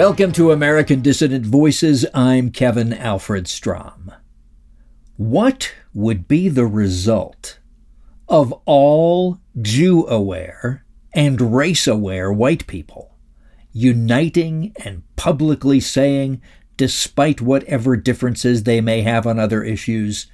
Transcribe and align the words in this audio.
Welcome 0.00 0.32
to 0.32 0.50
American 0.50 1.02
Dissident 1.02 1.44
Voices. 1.44 2.06
I'm 2.14 2.52
Kevin 2.52 2.94
Alfred 2.94 3.46
Strom. 3.46 4.10
What 5.18 5.74
would 5.92 6.26
be 6.26 6.48
the 6.48 6.64
result 6.64 7.58
of 8.26 8.50
all 8.64 9.40
Jew 9.60 10.06
aware 10.06 10.86
and 11.12 11.54
race 11.54 11.86
aware 11.86 12.32
white 12.32 12.66
people 12.66 13.18
uniting 13.72 14.72
and 14.82 15.02
publicly 15.16 15.80
saying, 15.80 16.40
despite 16.78 17.42
whatever 17.42 17.94
differences 17.94 18.62
they 18.62 18.80
may 18.80 19.02
have 19.02 19.26
on 19.26 19.38
other 19.38 19.62
issues, 19.62 20.28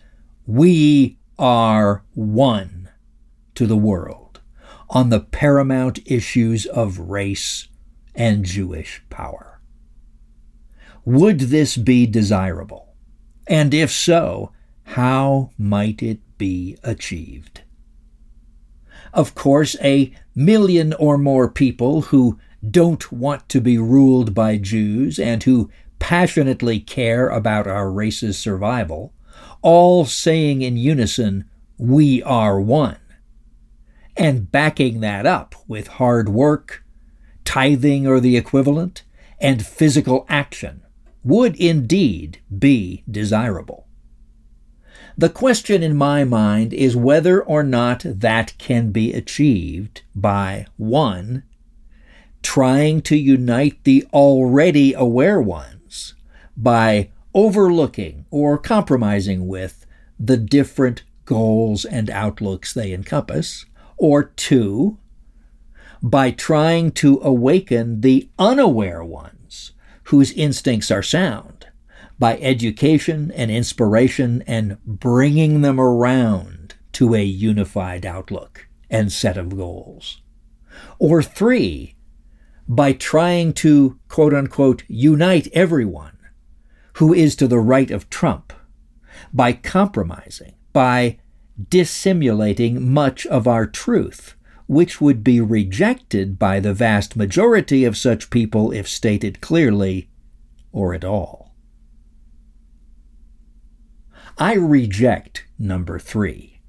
we 0.46 1.18
are 1.40 2.04
one 2.14 2.88
to 3.56 3.66
the 3.66 3.76
world 3.76 4.40
on 4.88 5.08
the 5.08 5.18
paramount 5.18 5.98
issues 6.06 6.66
of 6.66 7.00
race 7.00 7.66
and 8.14 8.44
Jewish 8.44 9.02
power. 9.10 9.45
Would 11.06 11.38
this 11.38 11.76
be 11.76 12.04
desirable? 12.04 12.96
And 13.46 13.72
if 13.72 13.92
so, 13.92 14.50
how 14.82 15.50
might 15.56 16.02
it 16.02 16.18
be 16.36 16.76
achieved? 16.82 17.60
Of 19.14 19.36
course, 19.36 19.76
a 19.80 20.12
million 20.34 20.92
or 20.94 21.16
more 21.16 21.48
people 21.48 22.02
who 22.02 22.40
don't 22.68 23.12
want 23.12 23.48
to 23.50 23.60
be 23.60 23.78
ruled 23.78 24.34
by 24.34 24.56
Jews 24.56 25.20
and 25.20 25.44
who 25.44 25.70
passionately 26.00 26.80
care 26.80 27.28
about 27.28 27.68
our 27.68 27.88
race's 27.88 28.36
survival, 28.36 29.14
all 29.62 30.06
saying 30.06 30.62
in 30.62 30.76
unison, 30.76 31.44
We 31.78 32.20
are 32.24 32.60
one, 32.60 32.98
and 34.16 34.50
backing 34.50 34.98
that 35.02 35.24
up 35.24 35.54
with 35.68 35.86
hard 35.86 36.28
work, 36.28 36.82
tithing 37.44 38.08
or 38.08 38.18
the 38.18 38.36
equivalent, 38.36 39.04
and 39.38 39.64
physical 39.64 40.26
action 40.28 40.82
would 41.26 41.56
indeed 41.56 42.38
be 42.56 43.02
desirable. 43.10 43.88
The 45.18 45.28
question 45.28 45.82
in 45.82 45.96
my 45.96 46.22
mind 46.22 46.72
is 46.72 46.94
whether 46.94 47.42
or 47.42 47.64
not 47.64 48.02
that 48.04 48.56
can 48.58 48.92
be 48.92 49.12
achieved 49.12 50.02
by 50.14 50.66
one, 50.76 51.42
trying 52.42 53.02
to 53.02 53.16
unite 53.16 53.82
the 53.82 54.06
already 54.12 54.94
aware 54.94 55.40
ones 55.42 56.14
by 56.56 57.10
overlooking 57.34 58.24
or 58.30 58.56
compromising 58.56 59.48
with 59.48 59.84
the 60.20 60.36
different 60.36 61.02
goals 61.24 61.84
and 61.84 62.08
outlooks 62.08 62.72
they 62.72 62.92
encompass, 62.92 63.66
or 63.96 64.22
two, 64.22 64.96
by 66.00 66.30
trying 66.30 66.92
to 66.92 67.18
awaken 67.20 68.00
the 68.02 68.28
unaware 68.38 69.02
ones 69.02 69.35
whose 70.06 70.32
instincts 70.32 70.90
are 70.90 71.02
sound 71.02 71.66
by 72.18 72.38
education 72.38 73.32
and 73.32 73.50
inspiration 73.50 74.42
and 74.46 74.78
bringing 74.84 75.62
them 75.62 75.80
around 75.80 76.74
to 76.92 77.14
a 77.14 77.22
unified 77.22 78.06
outlook 78.06 78.68
and 78.88 79.10
set 79.10 79.36
of 79.36 79.56
goals. 79.56 80.22
Or 80.98 81.22
three, 81.22 81.96
by 82.68 82.92
trying 82.92 83.52
to 83.54 83.98
quote 84.08 84.32
unquote 84.32 84.84
unite 84.86 85.48
everyone 85.52 86.16
who 86.94 87.12
is 87.12 87.34
to 87.36 87.48
the 87.48 87.58
right 87.58 87.90
of 87.90 88.08
Trump, 88.08 88.52
by 89.32 89.52
compromising, 89.52 90.54
by 90.72 91.18
dissimulating 91.68 92.92
much 92.92 93.26
of 93.26 93.48
our 93.48 93.66
truth 93.66 94.35
which 94.66 95.00
would 95.00 95.22
be 95.22 95.40
rejected 95.40 96.38
by 96.38 96.60
the 96.60 96.74
vast 96.74 97.16
majority 97.16 97.84
of 97.84 97.96
such 97.96 98.30
people 98.30 98.72
if 98.72 98.88
stated 98.88 99.40
clearly 99.40 100.08
or 100.72 100.92
at 100.92 101.04
all. 101.04 101.54
I 104.38 104.54
reject 104.54 105.46
number 105.58 105.98
three. 105.98 106.60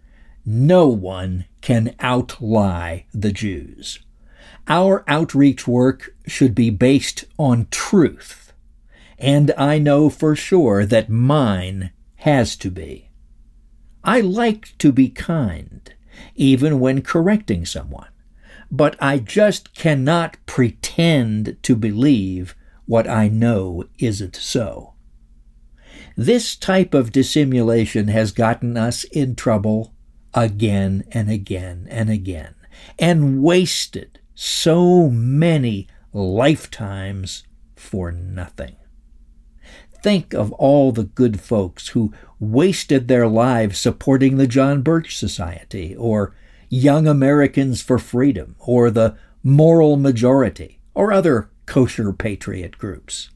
No 0.45 0.87
one 0.87 1.45
can 1.61 1.93
outlie 1.99 3.03
the 3.13 3.33
Jews. 3.33 3.99
Our 4.69 5.03
outreach 5.07 5.67
work 5.67 6.15
should 6.25 6.55
be 6.55 6.69
based 6.69 7.25
on 7.37 7.67
truth, 7.71 8.53
and 9.17 9.53
I 9.57 9.79
know 9.79 10.09
for 10.09 10.35
sure 10.35 10.85
that 10.85 11.09
mine 11.09 11.91
has 12.17 12.55
to 12.57 12.71
be. 12.71 13.09
I 14.03 14.21
like 14.21 14.77
to 14.77 14.93
be 14.93 15.09
kind 15.09 15.93
even 16.35 16.79
when 16.79 17.01
correcting 17.01 17.65
someone. 17.65 18.09
But 18.69 18.95
I 18.99 19.19
just 19.19 19.73
cannot 19.73 20.37
pretend 20.45 21.57
to 21.63 21.75
believe 21.75 22.55
what 22.85 23.07
I 23.07 23.27
know 23.27 23.85
isn't 23.99 24.35
so. 24.35 24.93
This 26.15 26.55
type 26.55 26.93
of 26.93 27.11
dissimulation 27.11 28.07
has 28.07 28.31
gotten 28.31 28.77
us 28.77 29.03
in 29.05 29.35
trouble 29.35 29.93
again 30.33 31.03
and 31.11 31.29
again 31.29 31.87
and 31.89 32.09
again, 32.09 32.55
and 32.97 33.41
wasted 33.43 34.19
so 34.33 35.09
many 35.09 35.87
lifetimes 36.13 37.43
for 37.75 38.11
nothing. 38.11 38.75
Think 40.03 40.33
of 40.33 40.51
all 40.53 40.91
the 40.91 41.03
good 41.03 41.39
folks 41.39 41.89
who 41.89 42.13
wasted 42.39 43.07
their 43.07 43.27
lives 43.27 43.79
supporting 43.79 44.37
the 44.37 44.47
John 44.47 44.81
Birch 44.81 45.17
Society, 45.17 45.95
or 45.95 46.35
Young 46.69 47.07
Americans 47.07 47.81
for 47.81 47.97
Freedom, 47.97 48.55
or 48.59 48.91
the 48.91 49.15
Moral 49.43 49.97
Majority, 49.97 50.79
or 50.93 51.11
other 51.11 51.49
kosher 51.65 52.13
patriot 52.13 52.77
groups. 52.77 53.29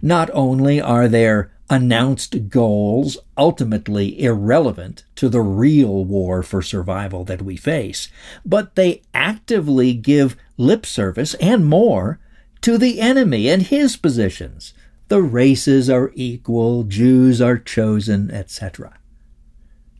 Not 0.00 0.30
only 0.32 0.80
are 0.80 1.08
their 1.08 1.52
announced 1.70 2.48
goals 2.48 3.16
ultimately 3.36 4.22
irrelevant 4.22 5.04
to 5.16 5.28
the 5.28 5.40
real 5.40 6.04
war 6.04 6.42
for 6.42 6.62
survival 6.62 7.24
that 7.24 7.42
we 7.42 7.56
face, 7.56 8.08
but 8.44 8.74
they 8.74 9.02
actively 9.12 9.94
give 9.94 10.36
lip 10.56 10.84
service 10.84 11.34
and 11.34 11.64
more 11.64 12.20
to 12.60 12.78
the 12.78 13.00
enemy 13.00 13.48
and 13.48 13.62
his 13.62 13.96
positions 13.96 14.72
the 15.08 15.22
races 15.22 15.90
are 15.90 16.12
equal, 16.14 16.84
Jews 16.84 17.40
are 17.40 17.58
chosen, 17.58 18.30
etc. 18.30 18.98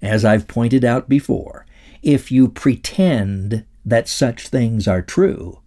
As 0.01 0.25
I've 0.25 0.49
pointed 0.49 0.85
out 0.85 1.09
before, 1.09 1.67
if 2.03 2.31
you 2.31 2.49
pretend 2.49 3.65
that 3.85 4.09
such 4.09 4.49
things 4.49 4.89
are 4.89 5.03
true, 5.03 5.61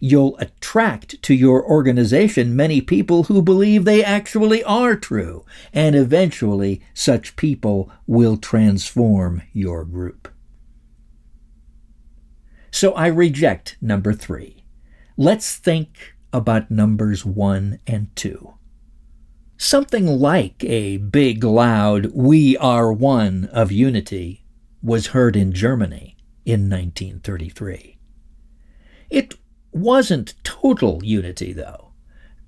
you'll 0.00 0.36
attract 0.38 1.22
to 1.22 1.34
your 1.34 1.64
organization 1.64 2.54
many 2.54 2.80
people 2.80 3.24
who 3.24 3.40
believe 3.40 3.84
they 3.84 4.04
actually 4.04 4.62
are 4.64 4.96
true, 4.96 5.44
and 5.72 5.94
eventually 5.94 6.82
such 6.92 7.36
people 7.36 7.90
will 8.06 8.36
transform 8.36 9.42
your 9.52 9.84
group. 9.84 10.28
So 12.70 12.92
I 12.94 13.06
reject 13.06 13.76
number 13.80 14.12
three. 14.12 14.64
Let's 15.16 15.56
think 15.56 16.14
about 16.32 16.70
numbers 16.70 17.24
one 17.24 17.78
and 17.86 18.14
two. 18.16 18.54
Something 19.56 20.06
like 20.06 20.64
a 20.64 20.96
big, 20.96 21.44
loud, 21.44 22.06
We 22.12 22.56
Are 22.56 22.92
One 22.92 23.44
of 23.52 23.70
unity 23.70 24.44
was 24.82 25.08
heard 25.08 25.36
in 25.36 25.52
Germany 25.52 26.16
in 26.44 26.68
1933. 26.68 27.96
It 29.10 29.34
wasn't 29.72 30.34
total 30.42 31.04
unity, 31.04 31.52
though. 31.52 31.92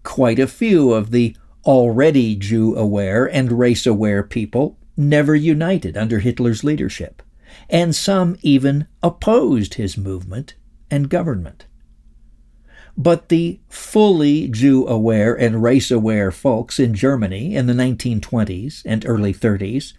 Quite 0.03 0.41
a 0.41 0.49
few 0.49 0.93
of 0.93 1.11
the 1.13 1.37
already 1.65 2.35
Jew 2.35 2.75
aware 2.77 3.25
and 3.25 3.53
race 3.53 3.87
aware 3.87 4.23
people 4.23 4.77
never 4.97 5.35
united 5.35 5.97
under 5.97 6.19
Hitler's 6.19 6.65
leadership, 6.65 7.23
and 7.71 7.95
some 7.95 8.37
even 8.43 8.89
opposed 9.03 9.75
his 9.75 9.97
movement 9.97 10.55
and 10.91 11.09
government. 11.09 11.66
But 12.97 13.29
the 13.29 13.61
fully 13.69 14.49
Jew 14.49 14.87
aware 14.87 15.35
and 15.35 15.63
race 15.63 15.91
aware 15.91 16.31
folks 16.31 16.79
in 16.79 16.95
Germany 16.95 17.55
in 17.55 17.67
the 17.67 17.75
1920s 17.75 18.83
and 18.87 19.05
early 19.07 19.35
30s 19.35 19.93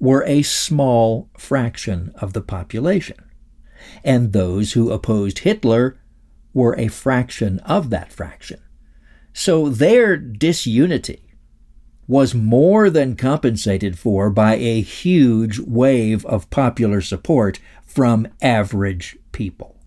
were 0.00 0.24
a 0.24 0.42
small 0.42 1.28
fraction 1.36 2.12
of 2.14 2.32
the 2.32 2.40
population. 2.40 3.18
And 4.02 4.32
those 4.32 4.72
who 4.72 4.90
opposed 4.90 5.40
Hitler 5.40 5.98
were 6.54 6.74
a 6.78 6.88
fraction 6.88 7.58
of 7.60 7.90
that 7.90 8.12
fraction. 8.12 8.60
So 9.34 9.68
their 9.68 10.16
disunity 10.16 11.34
was 12.06 12.34
more 12.34 12.88
than 12.88 13.14
compensated 13.14 13.98
for 13.98 14.30
by 14.30 14.56
a 14.56 14.80
huge 14.80 15.58
wave 15.58 16.24
of 16.24 16.48
popular 16.48 17.02
support 17.02 17.60
from 17.84 18.26
average 18.40 19.18
people 19.32 19.77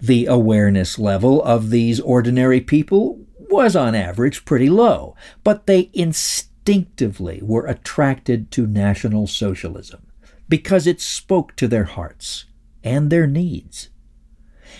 the 0.00 0.26
awareness 0.26 0.98
level 0.98 1.42
of 1.42 1.70
these 1.70 2.00
ordinary 2.00 2.60
people 2.60 3.20
was 3.50 3.76
on 3.76 3.94
average 3.94 4.44
pretty 4.44 4.68
low, 4.68 5.14
but 5.42 5.66
they 5.66 5.90
instinctively 5.92 7.40
were 7.42 7.66
attracted 7.66 8.50
to 8.50 8.66
National 8.66 9.26
Socialism 9.26 10.06
because 10.48 10.86
it 10.86 11.00
spoke 11.00 11.54
to 11.56 11.68
their 11.68 11.84
hearts 11.84 12.46
and 12.82 13.10
their 13.10 13.26
needs. 13.26 13.90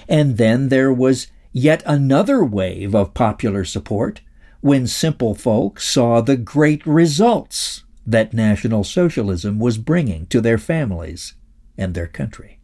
And 0.09 0.37
then 0.37 0.69
there 0.69 0.93
was 0.93 1.29
yet 1.53 1.83
another 1.87 2.45
wave 2.45 2.95
of 2.95 3.15
popular 3.15 3.65
support 3.65 4.21
when 4.61 4.87
simple 4.87 5.35
folk 5.35 5.79
saw 5.79 6.21
the 6.21 6.37
great 6.37 6.85
results 6.87 7.85
that 8.07 8.35
National 8.35 8.85
Socialism 8.85 9.59
was 9.59 9.79
bringing 9.79 10.27
to 10.27 10.41
their 10.41 10.59
families 10.59 11.35
and 11.79 11.95
their 11.95 12.07
country. 12.07 12.61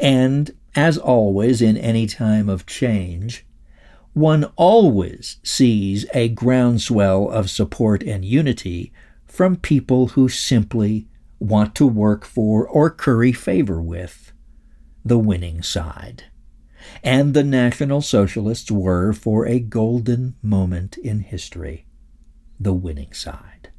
And, 0.00 0.50
as 0.78 0.96
always 0.96 1.60
in 1.60 1.76
any 1.76 2.06
time 2.06 2.48
of 2.48 2.64
change, 2.64 3.44
one 4.12 4.44
always 4.54 5.38
sees 5.42 6.06
a 6.14 6.28
groundswell 6.28 7.28
of 7.28 7.50
support 7.50 8.02
and 8.04 8.24
unity 8.24 8.92
from 9.26 9.56
people 9.56 10.08
who 10.08 10.28
simply 10.28 11.08
want 11.40 11.74
to 11.74 11.86
work 11.86 12.24
for 12.24 12.66
or 12.66 12.90
curry 12.90 13.32
favor 13.32 13.82
with 13.82 14.32
the 15.04 15.18
winning 15.18 15.62
side 15.62 16.24
and 17.02 17.34
the 17.34 17.44
National 17.44 18.00
Socialists 18.00 18.70
were, 18.70 19.12
for 19.12 19.46
a 19.46 19.60
golden 19.60 20.36
moment 20.42 20.96
in 20.98 21.20
history, 21.20 21.86
the 22.58 22.72
winning 22.72 23.12
side. 23.12 23.70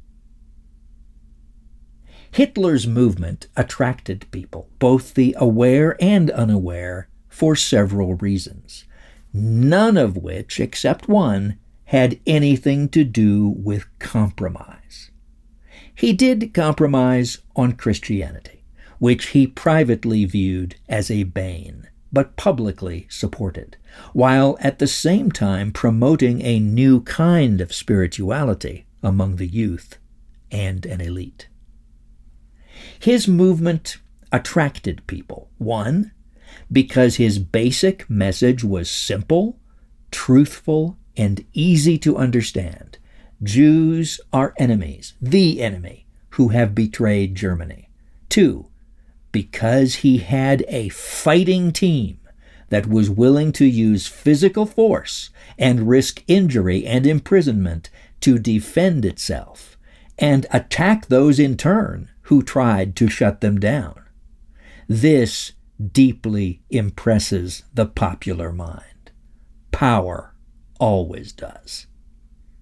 Hitler's 2.30 2.86
movement 2.86 3.48
attracted 3.56 4.30
people, 4.30 4.68
both 4.78 5.14
the 5.14 5.34
aware 5.38 5.96
and 6.00 6.30
unaware, 6.30 7.08
for 7.28 7.56
several 7.56 8.14
reasons, 8.14 8.84
none 9.32 9.96
of 9.96 10.16
which, 10.16 10.60
except 10.60 11.08
one, 11.08 11.58
had 11.86 12.20
anything 12.26 12.88
to 12.90 13.02
do 13.04 13.48
with 13.48 13.86
compromise. 13.98 15.10
He 15.94 16.12
did 16.12 16.54
compromise 16.54 17.38
on 17.56 17.72
Christianity, 17.72 18.64
which 18.98 19.28
he 19.28 19.46
privately 19.46 20.24
viewed 20.24 20.76
as 20.88 21.10
a 21.10 21.24
bane 21.24 21.88
but 22.12 22.36
publicly 22.36 23.06
supported, 23.08 23.76
while 24.12 24.56
at 24.60 24.78
the 24.78 24.86
same 24.86 25.30
time 25.30 25.72
promoting 25.72 26.42
a 26.42 26.58
new 26.58 27.00
kind 27.02 27.60
of 27.60 27.72
spirituality 27.72 28.86
among 29.02 29.36
the 29.36 29.46
youth 29.46 29.98
and 30.50 30.84
an 30.86 31.00
elite. 31.00 31.48
His 33.00 33.26
movement 33.26 33.96
attracted 34.30 35.06
people. 35.06 35.48
One, 35.56 36.12
because 36.70 37.16
his 37.16 37.38
basic 37.38 38.10
message 38.10 38.62
was 38.62 38.90
simple, 38.90 39.58
truthful, 40.10 40.98
and 41.16 41.46
easy 41.54 41.96
to 41.96 42.18
understand. 42.18 42.98
Jews 43.42 44.20
are 44.34 44.52
enemies, 44.58 45.14
the 45.18 45.62
enemy, 45.62 46.04
who 46.32 46.48
have 46.48 46.74
betrayed 46.74 47.34
Germany. 47.34 47.88
Two, 48.28 48.66
because 49.32 49.96
he 49.96 50.18
had 50.18 50.62
a 50.68 50.90
fighting 50.90 51.72
team 51.72 52.20
that 52.68 52.86
was 52.86 53.08
willing 53.08 53.50
to 53.52 53.64
use 53.64 54.08
physical 54.08 54.66
force 54.66 55.30
and 55.58 55.88
risk 55.88 56.22
injury 56.28 56.84
and 56.84 57.06
imprisonment 57.06 57.88
to 58.20 58.38
defend 58.38 59.06
itself 59.06 59.78
and 60.18 60.44
attack 60.52 61.06
those 61.06 61.38
in 61.38 61.56
turn 61.56 62.09
who 62.30 62.44
tried 62.44 62.94
to 62.94 63.08
shut 63.08 63.40
them 63.40 63.58
down. 63.58 64.00
This 64.86 65.50
deeply 65.92 66.62
impresses 66.70 67.64
the 67.74 67.86
popular 67.86 68.52
mind. 68.52 69.10
Power 69.72 70.32
always 70.78 71.32
does. 71.32 71.88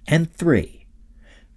And 0.06 0.32
three, 0.32 0.86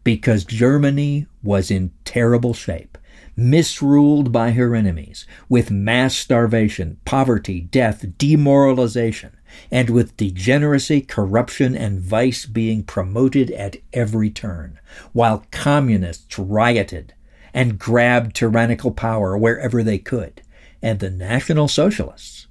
because 0.03 0.43
Germany 0.43 1.25
was 1.41 1.71
in 1.71 1.93
terrible 2.03 2.53
shape 2.53 2.97
misruled 3.37 4.33
by 4.33 4.51
her 4.51 4.75
enemies, 4.75 5.25
with 5.47 5.71
mass 5.71 6.13
starvation, 6.13 6.97
poverty, 7.05 7.61
death, 7.61 8.05
demoralization, 8.17 9.37
and 9.71 9.89
with 9.89 10.17
degeneracy, 10.17 10.99
corruption, 10.99 11.77
and 11.77 12.01
vice 12.01 12.45
being 12.45 12.83
promoted 12.83 13.49
at 13.51 13.77
every 13.93 14.29
turn, 14.29 14.77
while 15.13 15.45
communists 15.49 16.37
rioted 16.37 17.13
and 17.53 17.79
grabbed 17.79 18.35
tyrannical 18.35 18.91
power 18.91 19.37
wherever 19.37 19.83
they 19.83 19.97
could, 19.97 20.41
and 20.81 20.99
the 20.99 21.09
National 21.09 21.67
Socialists 21.67 22.47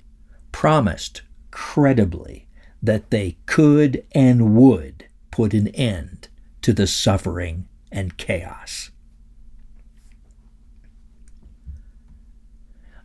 promised 0.52 1.22
credibly 1.50 2.48
that 2.82 3.10
they 3.10 3.36
could 3.46 4.04
and 4.12 4.54
would 4.54 5.06
put 5.30 5.54
an 5.54 5.68
end 5.68 6.28
to 6.62 6.72
the 6.72 6.86
suffering 6.86 7.68
and 7.92 8.16
chaos. 8.16 8.90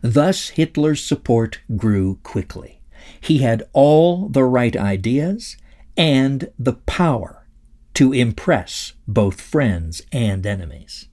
Thus, 0.02 0.50
Hitler's 0.50 1.02
support 1.02 1.60
grew 1.76 2.20
quickly. 2.22 2.80
He 3.20 3.38
had 3.38 3.64
all 3.72 4.28
the 4.28 4.44
right 4.44 4.76
ideas 4.76 5.56
and 5.96 6.50
the 6.58 6.74
power 6.74 7.46
to 7.94 8.12
impress 8.12 8.92
both 9.08 9.40
friends 9.40 10.02
and 10.12 10.46
enemies. 10.46 11.08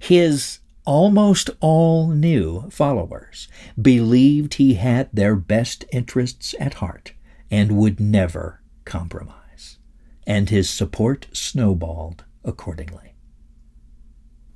His 0.00 0.58
almost 0.84 1.50
all 1.60 2.08
new 2.08 2.68
followers 2.70 3.46
believed 3.80 4.54
he 4.54 4.74
had 4.74 5.08
their 5.12 5.36
best 5.36 5.84
interests 5.92 6.54
at 6.58 6.74
heart 6.74 7.12
and 7.50 7.76
would 7.76 8.00
never 8.00 8.62
compromise, 8.84 9.78
and 10.26 10.48
his 10.48 10.68
support 10.68 11.28
snowballed 11.32 12.24
accordingly. 12.44 13.14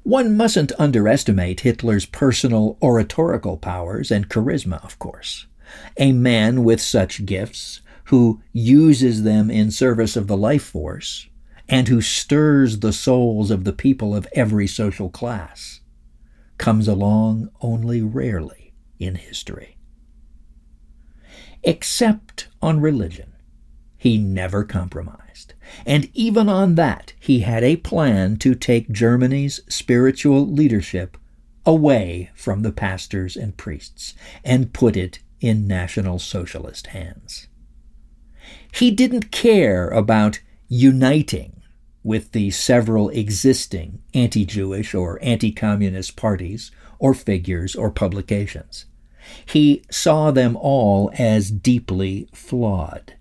One 0.02 0.36
mustn't 0.36 0.72
underestimate 0.78 1.60
Hitler's 1.60 2.06
personal 2.06 2.78
oratorical 2.82 3.58
powers 3.58 4.10
and 4.10 4.28
charisma, 4.28 4.82
of 4.82 4.98
course. 4.98 5.46
A 5.98 6.12
man 6.12 6.64
with 6.64 6.80
such 6.80 7.26
gifts, 7.26 7.80
who 8.04 8.42
uses 8.52 9.22
them 9.22 9.50
in 9.50 9.70
service 9.70 10.16
of 10.16 10.26
the 10.26 10.36
life 10.36 10.64
force, 10.64 11.28
and 11.68 11.88
who 11.88 12.00
stirs 12.00 12.80
the 12.80 12.92
souls 12.92 13.50
of 13.50 13.64
the 13.64 13.72
people 13.72 14.14
of 14.14 14.28
every 14.32 14.66
social 14.66 15.08
class, 15.08 15.80
comes 16.58 16.86
along 16.86 17.48
only 17.60 18.02
rarely 18.02 18.74
in 18.98 19.16
history. 19.16 19.76
Except 21.62 22.48
on 22.60 22.80
religion, 22.80 23.32
he 23.96 24.18
never 24.18 24.64
compromised. 24.64 25.54
And 25.86 26.10
even 26.12 26.48
on 26.48 26.74
that, 26.74 27.14
he 27.18 27.40
had 27.40 27.64
a 27.64 27.76
plan 27.76 28.36
to 28.36 28.54
take 28.54 28.92
Germany's 28.92 29.60
spiritual 29.68 30.46
leadership 30.46 31.16
away 31.64 32.30
from 32.34 32.60
the 32.60 32.72
pastors 32.72 33.36
and 33.36 33.56
priests 33.56 34.14
and 34.44 34.74
put 34.74 34.96
it 34.96 35.20
in 35.40 35.66
National 35.66 36.18
Socialist 36.18 36.88
hands. 36.88 37.48
He 38.72 38.90
didn't 38.90 39.30
care 39.30 39.88
about 39.88 40.40
uniting 40.68 41.62
with 42.04 42.30
the 42.30 42.50
several 42.52 43.08
existing 43.08 44.00
anti 44.14 44.44
Jewish 44.44 44.94
or 44.94 45.18
anti 45.20 45.50
communist 45.50 46.14
parties 46.14 46.70
or 47.00 47.14
figures 47.14 47.74
or 47.74 47.90
publications. 47.90 48.84
He 49.44 49.82
saw 49.90 50.30
them 50.30 50.54
all 50.54 51.10
as 51.18 51.50
deeply 51.50 52.28
flawed 52.32 53.14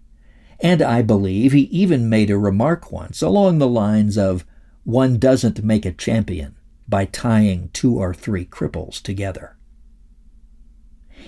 and 0.63 0.81
I 0.81 1.01
believe 1.01 1.51
he 1.51 1.63
even 1.63 2.09
made 2.09 2.29
a 2.29 2.37
remark 2.37 2.89
once 2.89 3.21
along 3.21 3.57
the 3.59 3.67
lines 3.67 4.17
of, 4.17 4.45
one 4.85 5.17
doesn't 5.17 5.61
make 5.61 5.85
a 5.85 5.91
champion 5.91 6.55
by 6.87 7.03
tying 7.05 7.69
two 7.73 7.97
or 7.97 8.13
three 8.13 8.45
cripples 8.45 9.01
together. 9.01 9.57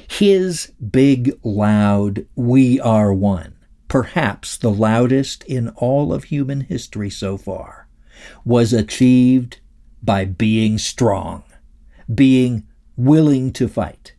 His 0.10 0.72
big, 0.90 1.38
loud, 1.44 2.26
We 2.36 2.80
Are 2.80 3.14
One, 3.14 3.55
perhaps 3.88 4.58
the 4.58 4.72
loudest 4.72 5.44
in 5.44 5.70
all 5.70 6.14
of 6.14 6.26
human 6.26 6.62
history 6.62 7.10
so 7.10 7.38
far, 7.38 7.88
was 8.44 8.74
achieved 8.74 9.60
by 10.02 10.26
being 10.26 10.78
strong, 10.78 11.44
being 12.14 12.68
willing 12.96 13.52
to 13.54 13.68
fight, 13.68 14.14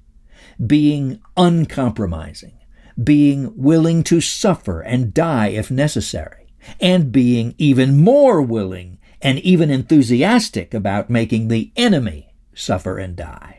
being 0.64 1.20
uncompromising, 1.37 2.58
being 3.02 3.52
willing 3.56 4.02
to 4.02 4.20
suffer 4.20 4.80
and 4.80 5.14
die 5.14 5.49
if 5.49 5.70
necessary, 5.70 6.46
and 6.80 7.12
being 7.12 7.54
even 7.58 7.96
more 7.99 8.42
willing 8.42 8.99
and 9.23 9.38
even 9.40 9.70
enthusiastic 9.70 10.75
about 10.75 11.11
making 11.11 11.49
the 11.49 11.73
enemy 11.76 12.35
suffer 12.54 12.99
and 12.99 13.16
die, 13.16 13.55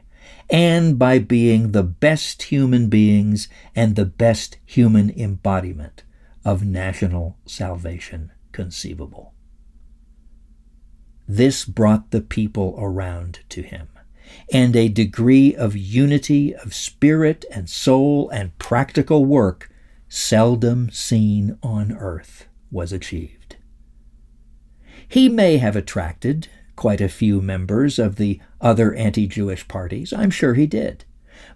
and 0.49 0.97
by 0.97 1.19
being 1.19 1.71
the 1.71 1.83
best 1.83 2.43
human 2.43 2.87
beings 2.87 3.49
and 3.75 3.95
the 3.95 4.05
best 4.05 4.57
human 4.65 5.09
embodiment 5.11 6.03
of 6.45 6.63
national 6.63 7.37
salvation 7.45 8.31
conceivable. 8.51 9.33
This 11.27 11.65
brought 11.65 12.11
the 12.11 12.21
people 12.21 12.75
around 12.79 13.39
to 13.49 13.61
him 13.61 13.89
and 14.51 14.75
a 14.75 14.87
degree 14.87 15.55
of 15.55 15.75
unity 15.75 16.55
of 16.55 16.73
spirit 16.73 17.45
and 17.51 17.69
soul 17.69 18.29
and 18.29 18.57
practical 18.59 19.25
work 19.25 19.69
seldom 20.09 20.89
seen 20.89 21.57
on 21.61 21.91
earth 21.91 22.47
was 22.71 22.93
achieved. 22.93 23.57
He 25.07 25.29
may 25.29 25.57
have 25.57 25.75
attracted 25.75 26.47
quite 26.77 27.01
a 27.01 27.09
few 27.09 27.41
members 27.41 27.99
of 27.99 28.15
the 28.15 28.39
other 28.61 28.93
anti 28.93 29.27
Jewish 29.27 29.67
parties, 29.67 30.13
I'm 30.13 30.29
sure 30.29 30.53
he 30.53 30.65
did, 30.65 31.03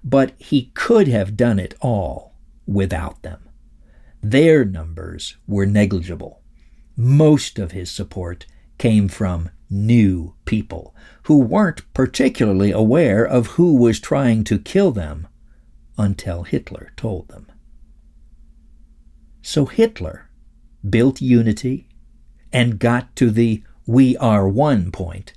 but 0.03 0.33
he 0.37 0.71
could 0.73 1.07
have 1.07 1.37
done 1.37 1.59
it 1.59 1.73
all 1.79 2.35
without 2.67 3.21
them. 3.21 3.47
Their 4.21 4.65
numbers 4.65 5.37
were 5.47 5.65
negligible. 5.65 6.41
Most 6.97 7.57
of 7.57 7.71
his 7.71 7.89
support 7.89 8.45
came 8.77 9.07
from 9.07 9.49
new 9.69 10.35
people 10.43 10.93
who 11.23 11.37
weren't 11.37 11.91
particularly 11.93 12.71
aware 12.71 13.25
of 13.25 13.47
who 13.47 13.75
was 13.75 13.99
trying 13.99 14.43
to 14.43 14.59
kill 14.59 14.91
them 14.91 15.27
until 15.97 16.43
Hitler 16.43 16.91
told 16.97 17.29
them. 17.29 17.49
So 19.41 19.65
Hitler 19.65 20.29
built 20.87 21.21
unity 21.21 21.87
and 22.51 22.79
got 22.79 23.15
to 23.15 23.31
the 23.31 23.63
we 23.85 24.15
are 24.17 24.47
one 24.47 24.91
point 24.91 25.33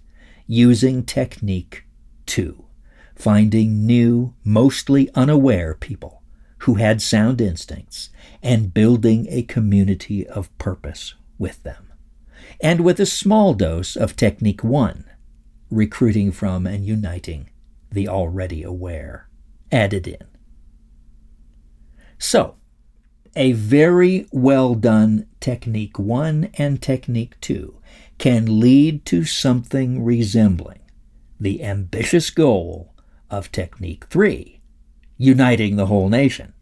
using 0.46 1.04
technique 1.04 1.84
two, 2.26 2.64
finding 3.14 3.86
new, 3.86 4.34
mostly 4.44 5.10
unaware 5.14 5.74
people 5.74 6.22
who 6.58 6.74
had 6.74 7.00
sound 7.00 7.40
instincts 7.40 8.10
and 8.42 8.74
building 8.74 9.26
a 9.30 9.42
community 9.42 10.26
of 10.26 10.56
purpose 10.58 11.14
with 11.38 11.62
them. 11.62 11.92
And 12.60 12.80
with 12.80 13.00
a 13.00 13.06
small 13.06 13.54
dose 13.54 13.96
of 13.96 14.16
technique 14.16 14.64
one, 14.64 15.04
recruiting 15.70 16.32
from 16.32 16.66
and 16.66 16.84
uniting 16.84 17.50
the 17.90 18.08
already 18.08 18.62
aware 18.62 19.28
added 19.70 20.06
in. 20.06 20.26
So, 22.18 22.56
a 23.36 23.52
very 23.52 24.26
well 24.32 24.74
done 24.74 25.26
Technique 25.40 25.98
1 25.98 26.50
and 26.54 26.80
Technique 26.80 27.38
2 27.40 27.76
can 28.18 28.61
lead 28.61 29.04
to 29.06 29.25
something 29.25 30.04
resembling 30.04 30.80
the 31.40 31.62
ambitious 31.62 32.30
goal 32.30 32.94
of 33.30 33.50
Technique 33.50 34.06
3, 34.06 34.61
uniting 35.18 35.76
the 35.76 35.87
whole 35.87 36.09
nation, 36.09 36.52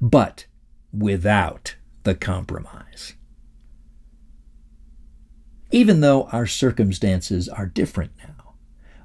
but 0.00 0.46
without 0.92 1.76
the 2.02 2.14
compromise. 2.14 3.14
Even 5.70 6.00
though 6.00 6.24
our 6.24 6.46
circumstances 6.46 7.48
are 7.48 7.66
different 7.66 8.12
now, 8.18 8.54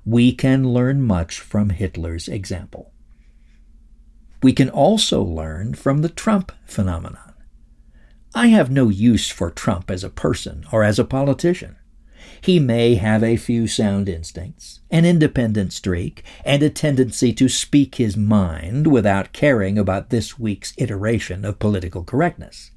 we 0.06 0.34
can 0.34 0.74
learn 0.74 1.02
much 1.02 1.40
from 1.40 1.70
Hitler's 1.70 2.28
example. 2.28 2.92
We 4.42 4.54
can 4.54 4.70
also 4.70 5.22
learn 5.22 5.76
from 5.76 6.02
the 6.02 6.10
Trump 6.10 6.52
phenomenon. 6.66 7.34
I 8.34 8.48
have 8.48 8.72
no 8.72 8.90
use 8.90 9.30
for 9.30 9.52
Trump 9.52 9.92
as 9.92 10.04
a 10.04 10.10
person 10.10 10.66
or 10.72 10.84
as 10.84 10.98
a 10.98 11.06
politician. 11.06 11.76
He 12.42 12.60
may 12.60 12.96
have 12.96 13.24
a 13.24 13.38
few 13.38 13.68
sound 13.68 14.10
instincts, 14.10 14.82
an 14.90 15.06
independent 15.06 15.74
streak, 15.74 16.24
and 16.44 16.64
a 16.64 16.70
tendency 16.70 17.34
to 17.34 17.48
speak 17.48 17.96
his 17.96 18.18
mind 18.18 18.88
without 18.88 19.34
caring 19.34 19.78
about 19.78 20.10
this 20.10 20.40
week's 20.40 20.74
iteration 20.78 21.46
of 21.46 21.60
political 21.60 22.04
correctness. 22.04 22.72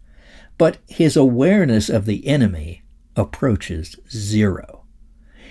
But 0.58 0.78
his 0.88 1.16
awareness 1.16 1.88
of 1.88 2.04
the 2.04 2.26
enemy 2.26 2.82
approaches 3.16 3.96
zero. 4.10 4.84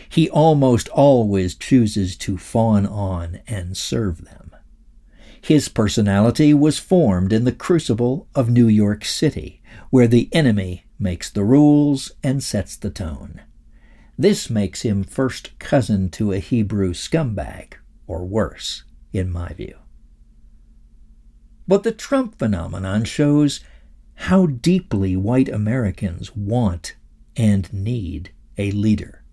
He 0.10 0.30
almost 0.30 0.90
always 0.90 1.56
chooses 1.56 2.16
to 2.18 2.38
fawn 2.38 2.86
on 2.86 3.40
and 3.48 3.76
serve 3.76 4.26
them. 4.26 4.52
His 5.42 5.68
personality 5.68 6.54
was 6.54 6.80
formed 6.80 7.34
in 7.34 7.44
the 7.44 7.52
crucible 7.52 8.28
of 8.34 8.50
New 8.50 8.68
York 8.68 9.04
City, 9.04 9.62
where 9.90 10.08
the 10.08 10.30
enemy 10.32 10.86
makes 11.00 11.30
the 11.30 11.44
rules 11.44 12.12
and 12.24 12.44
sets 12.44 12.78
the 12.78 12.90
tone. 12.90 13.42
This 14.18 14.50
makes 14.50 14.84
him 14.84 15.04
first 15.04 15.58
cousin 15.60 16.10
to 16.12 16.32
a 16.32 16.40
Hebrew 16.40 16.94
scumbag, 16.94 17.74
or 18.06 18.26
worse, 18.26 18.84
in 19.12 19.32
my 19.32 19.54
view. 19.54 19.76
But 21.68 21.84
the 21.84 21.92
Trump 21.92 22.38
phenomenon 22.38 23.06
shows 23.06 23.62
how 24.16 24.46
deeply 24.46 25.16
white 25.16 25.50
Americans 25.50 26.36
want 26.36 26.96
and 27.36 27.72
need 27.74 28.32
a 28.58 28.72
leader, 28.72 29.24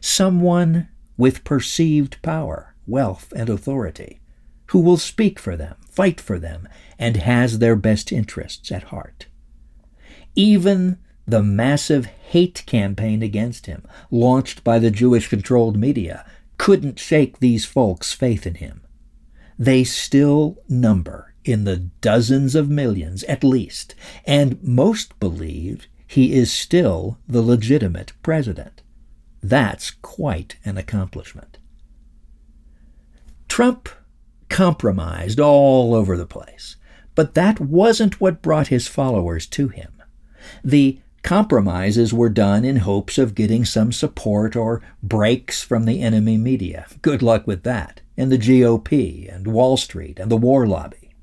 someone 0.00 0.88
with 1.16 1.44
perceived 1.44 2.22
power, 2.22 2.74
wealth, 2.86 3.32
and 3.34 3.48
authority 3.48 4.20
who 4.66 4.78
will 4.78 4.96
speak 4.96 5.38
for 5.38 5.56
them, 5.56 5.74
fight 5.90 6.20
for 6.20 6.38
them, 6.38 6.68
and 6.98 7.16
has 7.16 7.58
their 7.58 7.74
best 7.74 8.12
interests 8.12 8.70
at 8.70 8.84
heart. 8.84 9.26
Even 10.36 10.98
the 11.30 11.42
massive 11.42 12.06
hate 12.06 12.64
campaign 12.66 13.22
against 13.22 13.66
him, 13.66 13.84
launched 14.10 14.62
by 14.64 14.78
the 14.78 14.90
Jewish 14.90 15.28
controlled 15.28 15.76
media, 15.76 16.24
couldn't 16.58 16.98
shake 16.98 17.38
these 17.38 17.64
folks' 17.64 18.12
faith 18.12 18.46
in 18.46 18.56
him. 18.56 18.82
They 19.58 19.84
still 19.84 20.58
number 20.68 21.34
in 21.44 21.64
the 21.64 21.76
dozens 21.76 22.54
of 22.54 22.68
millions 22.68 23.24
at 23.24 23.44
least, 23.44 23.94
and 24.26 24.62
most 24.62 25.18
believe 25.20 25.86
he 26.06 26.32
is 26.32 26.52
still 26.52 27.18
the 27.26 27.42
legitimate 27.42 28.12
president. 28.22 28.82
That's 29.42 29.90
quite 29.90 30.56
an 30.64 30.76
accomplishment. 30.76 31.58
Trump 33.48 33.88
compromised 34.48 35.40
all 35.40 35.94
over 35.94 36.16
the 36.16 36.26
place. 36.26 36.76
But 37.14 37.34
that 37.34 37.60
wasn't 37.60 38.20
what 38.20 38.42
brought 38.42 38.68
his 38.68 38.88
followers 38.88 39.46
to 39.48 39.68
him. 39.68 40.02
The 40.64 41.00
compromises 41.30 42.12
were 42.12 42.28
done 42.28 42.64
in 42.64 42.78
hopes 42.78 43.16
of 43.16 43.36
getting 43.36 43.64
some 43.64 43.92
support 43.92 44.56
or 44.56 44.82
breaks 45.00 45.62
from 45.62 45.84
the 45.84 46.02
enemy 46.02 46.36
media. 46.36 46.84
Good 47.02 47.22
luck 47.22 47.46
with 47.46 47.62
that, 47.62 48.00
and 48.16 48.32
the 48.32 48.36
GOP, 48.36 49.32
and 49.32 49.46
Wall 49.46 49.76
Street, 49.76 50.18
and 50.18 50.28
the 50.28 50.36
war 50.36 50.66
lobby. 50.66 51.14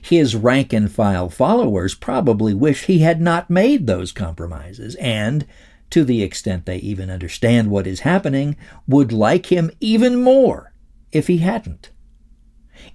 His 0.00 0.34
rank 0.34 0.72
and 0.72 0.90
file 0.90 1.28
followers 1.28 1.94
probably 1.94 2.54
wish 2.54 2.84
he 2.86 3.00
had 3.00 3.20
not 3.20 3.50
made 3.50 3.86
those 3.86 4.10
compromises, 4.10 4.94
and, 4.94 5.44
to 5.90 6.02
the 6.02 6.22
extent 6.22 6.64
they 6.64 6.78
even 6.78 7.10
understand 7.10 7.70
what 7.70 7.86
is 7.86 8.00
happening, 8.00 8.56
would 8.88 9.12
like 9.12 9.52
him 9.52 9.70
even 9.80 10.18
more 10.18 10.72
if 11.12 11.26
he 11.26 11.38
hadn't. 11.38 11.90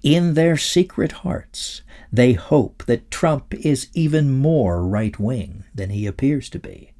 In 0.02 0.34
their 0.34 0.56
secret 0.56 1.12
hearts, 1.12 1.82
they 2.12 2.32
hope 2.32 2.82
that 2.86 3.10
Trump 3.10 3.54
is 3.54 3.88
even 3.94 4.32
more 4.32 4.84
right 4.84 5.16
wing 5.18 5.64
than 5.74 5.90
he 5.90 6.06
appears 6.06 6.48
to 6.50 6.58
be. 6.58 6.92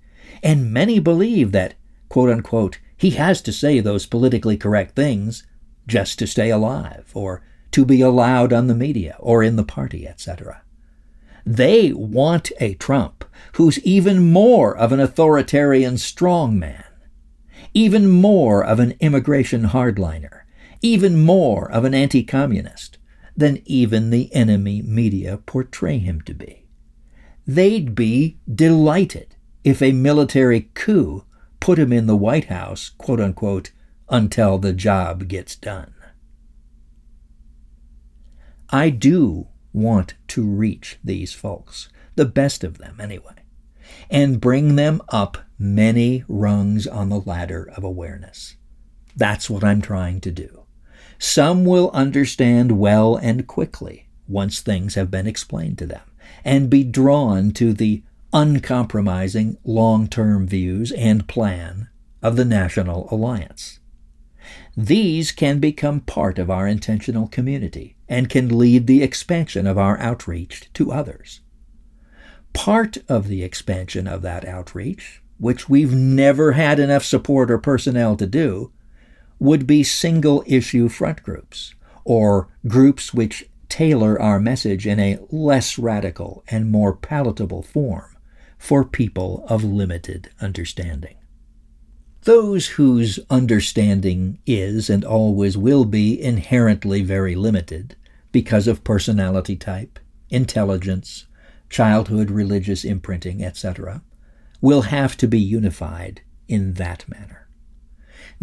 And 0.43 0.73
many 0.73 1.01
believe 1.01 1.51
that, 1.53 1.75
quote 2.09 2.31
unquote, 2.31 2.79
he 2.97 3.11
has 3.11 3.43
to 3.43 3.53
say 3.53 3.81
those 3.81 4.07
politically 4.07 4.57
correct 4.57 4.95
things 4.95 5.45
just 5.89 6.19
to 6.21 6.29
stay 6.29 6.49
alive, 6.51 7.11
or 7.13 7.43
to 7.73 7.85
be 7.85 8.01
allowed 8.01 8.53
on 8.53 8.69
the 8.69 8.75
media, 8.75 9.17
or 9.19 9.43
in 9.43 9.57
the 9.57 9.65
party, 9.65 10.07
etc. 10.07 10.63
They 11.45 11.93
want 11.93 12.53
a 12.61 12.75
Trump 12.75 13.25
who's 13.55 13.81
even 13.81 14.33
more 14.33 14.77
of 14.77 14.93
an 14.93 15.01
authoritarian 15.01 15.95
strongman, 15.95 16.85
even 17.75 18.09
more 18.09 18.65
of 18.65 18.79
an 18.79 18.95
immigration 19.01 19.65
hardliner, 19.65 20.43
even 20.83 21.23
more 21.23 21.71
of 21.71 21.85
an 21.85 21.95
anti 21.95 22.23
communist 22.23 22.99
than 23.37 23.63
even 23.65 24.11
the 24.11 24.33
enemy 24.35 24.83
media 24.83 25.39
portray 25.39 25.99
him 25.99 26.21
to 26.23 26.35
be. 26.35 26.67
They'd 27.47 27.95
be 27.95 28.39
delighted 28.53 29.37
if 29.65 29.81
a 29.81 29.93
military 29.93 30.71
coup 30.75 31.25
put 31.61 31.79
him 31.79 31.93
in 31.93 32.07
the 32.07 32.17
White 32.17 32.47
House, 32.47 32.91
quote 32.99 33.21
unquote, 33.21 33.73
until 34.09 34.59
the 34.59 34.73
job 34.73 35.29
gets 35.29 35.57
done. 35.57 35.95
I 38.69 38.91
do 38.91 39.49
want 39.73 40.15
to 40.29 40.45
reach 40.45 40.99
these 41.05 41.33
folks, 41.33 41.89
the 42.17 42.25
best 42.25 42.65
of 42.65 42.79
them 42.79 43.01
anyway, 43.01 43.35
and 44.11 44.41
bring 44.41 44.77
them 44.77 45.01
up 45.09 45.39
many 45.59 46.25
rungs 46.29 46.87
on 46.87 47.09
the 47.09 47.21
ladder 47.21 47.71
of 47.77 47.85
awareness. 47.85 48.57
That's 49.15 49.49
what 49.49 49.63
I'm 49.63 49.83
trying 49.83 50.21
to 50.23 50.31
do. 50.31 50.62
Some 51.23 51.65
will 51.65 51.93
understand 51.95 52.81
well 52.81 53.15
and 53.15 53.47
quickly 53.47 54.09
once 54.27 54.61
things 54.61 54.97
have 54.97 55.09
been 55.09 55.29
explained 55.29 55.79
to 55.79 55.87
them 55.87 56.03
and 56.45 56.69
be 56.69 56.83
drawn 56.83 57.53
to 57.53 57.73
the 57.73 58.03
uncompromising 58.33 59.57
long 59.63 60.09
term 60.09 60.49
views 60.49 60.91
and 60.91 61.29
plan 61.29 61.87
of 62.25 62.35
the 62.35 62.45
National 62.45 63.07
Alliance. 63.13 63.79
These 64.77 65.31
can 65.31 65.61
become 65.61 66.01
part 66.01 66.41
of 66.41 66.51
our 66.51 66.67
intentional 66.67 67.29
community 67.29 67.95
and 68.09 68.29
can 68.29 68.59
lead 68.59 68.89
the 68.89 69.05
expansion 69.05 69.65
of 69.69 69.79
our 69.79 69.97
outreach 70.01 70.71
to 70.75 70.91
others. 70.91 71.39
Part 72.53 72.99
of 73.09 73.29
the 73.29 73.45
expansion 73.45 74.09
of 74.09 74.23
that 74.23 74.45
outreach, 74.45 75.23
which 75.39 75.69
we've 75.69 75.95
never 75.95 76.53
had 76.53 76.81
enough 76.81 77.05
support 77.05 77.49
or 77.49 77.59
personnel 77.59 78.17
to 78.17 78.27
do, 78.27 78.73
would 79.43 79.67
be 79.67 79.83
single 79.83 80.45
issue 80.47 80.89
front 80.89 81.21
groups, 81.25 81.75
or 82.05 82.47
groups 82.69 83.13
which 83.13 83.45
tailor 83.69 84.21
our 84.23 84.39
message 84.39 84.87
in 84.87 85.01
a 85.01 85.19
less 85.31 85.77
radical 85.77 86.45
and 86.47 86.71
more 86.71 86.95
palatable 86.95 87.61
form 87.61 88.17
for 88.57 88.85
people 88.85 89.45
of 89.49 89.65
limited 89.65 90.31
understanding. 90.41 91.17
Those 92.23 92.69
whose 92.69 93.19
understanding 93.31 94.39
is 94.47 94.89
and 94.89 95.05
always 95.05 95.59
will 95.59 95.87
be 95.87 96.23
inherently 96.23 97.03
very 97.03 97.35
limited 97.35 97.97
because 98.31 98.69
of 98.69 98.85
personality 98.85 99.57
type, 99.57 99.99
intelligence, 100.31 101.27
childhood 101.69 102.31
religious 102.31 102.85
imprinting, 102.85 103.43
etc., 103.43 104.03
will 104.61 104.83
have 104.83 105.17
to 105.17 105.27
be 105.27 105.41
unified 105.41 106.23
in 106.47 106.75
that 106.75 107.09
manner. 107.09 107.42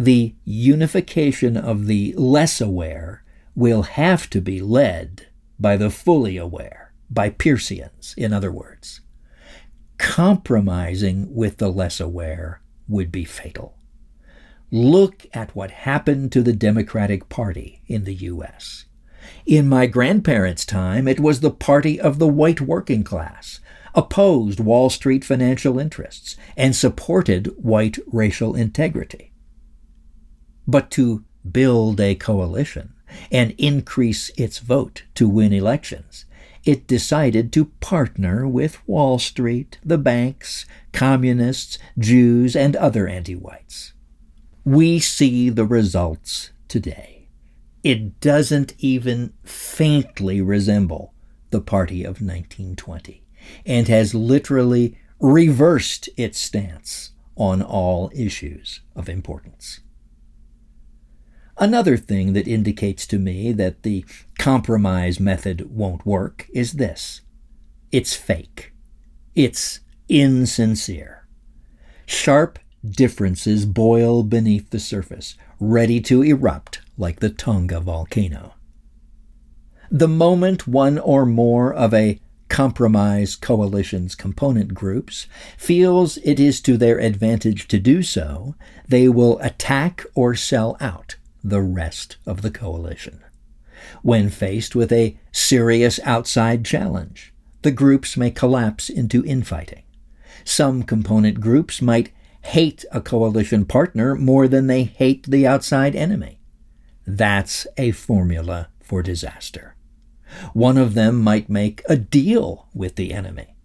The 0.00 0.34
unification 0.46 1.58
of 1.58 1.84
the 1.84 2.14
less 2.16 2.62
aware 2.62 3.22
will 3.54 3.82
have 3.82 4.30
to 4.30 4.40
be 4.40 4.62
led 4.62 5.26
by 5.58 5.76
the 5.76 5.90
fully 5.90 6.38
aware, 6.38 6.94
by 7.10 7.28
Pierceans, 7.28 8.14
in 8.16 8.32
other 8.32 8.50
words. 8.50 9.02
Compromising 9.98 11.34
with 11.34 11.58
the 11.58 11.68
less 11.68 12.00
aware 12.00 12.62
would 12.88 13.12
be 13.12 13.26
fatal. 13.26 13.76
Look 14.70 15.26
at 15.34 15.54
what 15.54 15.70
happened 15.70 16.32
to 16.32 16.40
the 16.40 16.54
Democratic 16.54 17.28
Party 17.28 17.82
in 17.86 18.04
the 18.04 18.14
U.S. 18.14 18.86
In 19.44 19.68
my 19.68 19.84
grandparents' 19.84 20.64
time, 20.64 21.06
it 21.08 21.20
was 21.20 21.40
the 21.40 21.50
party 21.50 22.00
of 22.00 22.18
the 22.18 22.26
white 22.26 22.62
working 22.62 23.04
class, 23.04 23.60
opposed 23.94 24.60
Wall 24.60 24.88
Street 24.88 25.26
financial 25.26 25.78
interests, 25.78 26.38
and 26.56 26.74
supported 26.74 27.48
white 27.58 27.98
racial 28.10 28.54
integrity. 28.54 29.29
But 30.66 30.90
to 30.92 31.24
build 31.50 32.00
a 32.00 32.14
coalition 32.14 32.94
and 33.30 33.52
increase 33.58 34.30
its 34.36 34.58
vote 34.58 35.04
to 35.14 35.28
win 35.28 35.52
elections, 35.52 36.26
it 36.64 36.86
decided 36.86 37.52
to 37.52 37.66
partner 37.80 38.46
with 38.46 38.86
Wall 38.86 39.18
Street, 39.18 39.78
the 39.84 39.98
banks, 39.98 40.66
communists, 40.92 41.78
Jews, 41.98 42.54
and 42.54 42.76
other 42.76 43.08
anti 43.08 43.34
whites. 43.34 43.92
We 44.64 44.98
see 44.98 45.48
the 45.48 45.64
results 45.64 46.50
today. 46.68 47.28
It 47.82 48.20
doesn't 48.20 48.74
even 48.78 49.32
faintly 49.42 50.42
resemble 50.42 51.14
the 51.48 51.62
party 51.62 52.02
of 52.02 52.20
1920 52.20 53.24
and 53.64 53.88
has 53.88 54.14
literally 54.14 54.98
reversed 55.18 56.08
its 56.16 56.38
stance 56.38 57.12
on 57.36 57.62
all 57.62 58.10
issues 58.14 58.80
of 58.94 59.08
importance. 59.08 59.80
Another 61.60 61.98
thing 61.98 62.32
that 62.32 62.48
indicates 62.48 63.06
to 63.08 63.18
me 63.18 63.52
that 63.52 63.82
the 63.82 64.06
compromise 64.38 65.20
method 65.20 65.70
won't 65.70 66.06
work 66.06 66.46
is 66.54 66.72
this 66.72 67.20
it's 67.92 68.16
fake, 68.16 68.72
it's 69.34 69.80
insincere. 70.08 71.26
Sharp 72.06 72.58
differences 72.88 73.66
boil 73.66 74.22
beneath 74.22 74.70
the 74.70 74.78
surface, 74.78 75.36
ready 75.58 76.00
to 76.00 76.22
erupt 76.22 76.80
like 76.96 77.20
the 77.20 77.28
Tonga 77.28 77.80
volcano. 77.80 78.54
The 79.90 80.08
moment 80.08 80.66
one 80.66 80.98
or 80.98 81.26
more 81.26 81.74
of 81.74 81.92
a 81.92 82.20
compromise 82.48 83.36
coalition's 83.36 84.14
component 84.14 84.72
groups 84.72 85.26
feels 85.58 86.16
it 86.18 86.40
is 86.40 86.62
to 86.62 86.78
their 86.78 86.98
advantage 86.98 87.68
to 87.68 87.78
do 87.78 88.02
so, 88.02 88.54
they 88.88 89.08
will 89.08 89.38
attack 89.40 90.06
or 90.14 90.34
sell 90.34 90.76
out 90.80 91.16
the 91.42 91.62
rest 91.62 92.16
of 92.26 92.42
the 92.42 92.50
coalition. 92.50 93.22
When 94.02 94.28
faced 94.28 94.74
with 94.74 94.92
a 94.92 95.18
serious 95.32 95.98
outside 96.04 96.64
challenge, 96.64 97.32
the 97.62 97.70
groups 97.70 98.16
may 98.16 98.30
collapse 98.30 98.88
into 98.88 99.24
infighting. 99.24 99.82
Some 100.44 100.82
component 100.82 101.40
groups 101.40 101.82
might 101.82 102.12
hate 102.42 102.84
a 102.90 103.00
coalition 103.00 103.64
partner 103.66 104.14
more 104.14 104.48
than 104.48 104.66
they 104.66 104.84
hate 104.84 105.26
the 105.26 105.46
outside 105.46 105.94
enemy. 105.94 106.40
That's 107.06 107.66
a 107.76 107.90
formula 107.90 108.68
for 108.80 109.02
disaster. 109.02 109.76
One 110.52 110.78
of 110.78 110.94
them 110.94 111.20
might 111.20 111.50
make 111.50 111.82
a 111.88 111.96
deal 111.96 112.68
with 112.74 112.96
the 112.96 113.12
enemy. 113.12 113.56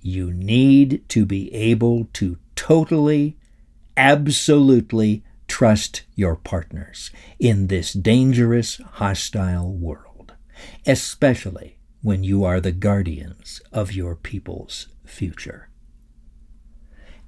You 0.00 0.32
need 0.32 1.08
to 1.10 1.24
be 1.24 1.52
able 1.54 2.08
to 2.14 2.38
totally, 2.56 3.36
absolutely 3.96 5.22
trust 5.52 6.00
your 6.14 6.34
partners 6.34 7.10
in 7.38 7.66
this 7.66 7.92
dangerous, 7.92 8.80
hostile 8.92 9.70
world, 9.70 10.32
especially 10.86 11.76
when 12.00 12.24
you 12.24 12.42
are 12.42 12.58
the 12.58 12.72
guardians 12.72 13.60
of 13.70 13.92
your 13.92 14.16
people's 14.16 14.88
future. 15.04 15.68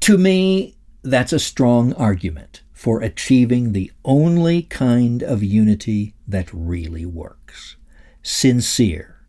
To 0.01 0.17
me, 0.17 0.75
that's 1.03 1.35
a 1.35 1.39
strong 1.39 1.93
argument 1.93 2.63
for 2.73 3.03
achieving 3.03 3.73
the 3.73 3.93
only 4.07 4.63
kind 4.63 5.23
of 5.23 5.43
unity 5.43 6.15
that 6.27 6.49
really 6.51 7.05
works 7.05 7.77
sincere, 8.23 9.27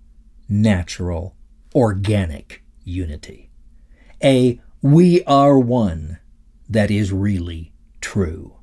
natural, 0.47 1.35
organic 1.75 2.63
unity. 2.85 3.51
A 4.23 4.61
we 4.81 5.21
are 5.25 5.59
one 5.59 6.19
that 6.69 6.89
is 6.89 7.11
really 7.11 7.73
true 7.99 8.54